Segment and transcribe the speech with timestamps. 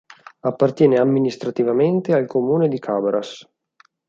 [0.39, 3.47] Appartiene amministrativamente al comune di Cabras.